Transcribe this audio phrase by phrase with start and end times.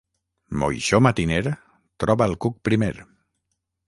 [0.61, 1.41] Moixó matiner,
[2.05, 2.91] troba el cuc primer.